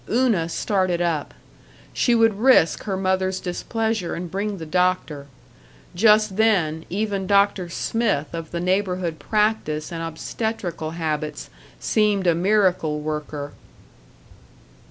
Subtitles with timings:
[0.09, 1.31] Una started up.
[1.93, 5.27] She would risk her mother's displeasure and bring the doctor.
[5.93, 12.99] Just then, even Doctor Smyth of the neighborhood practice and obstetrical habits seemed a miracle
[12.99, 13.51] worker.